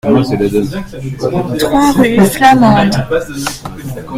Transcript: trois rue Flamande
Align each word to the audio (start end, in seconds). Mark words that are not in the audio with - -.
trois 1.59 1.91
rue 1.93 2.25
Flamande 2.25 2.95